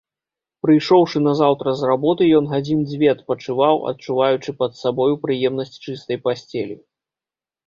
[0.65, 6.75] Прыйшоўшы назаўтра з работы, ён гадзін дзве адпачываў, адчуваючы пад сабою прыемнасць чыстай пасцелі.